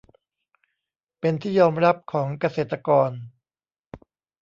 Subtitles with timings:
[1.19, 3.11] เป็นที่ยอมรับของเกษตรกร